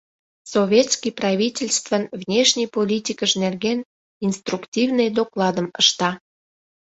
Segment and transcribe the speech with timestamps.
[0.53, 3.79] «Советский правительствын внешний политикыж нерген»
[4.27, 6.11] инструктивный докладым ышта.